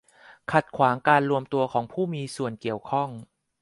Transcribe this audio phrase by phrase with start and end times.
[0.51, 3.09] ขัดขวางการรวมตัวของผู้มีส่วนเกี่ยวข้อง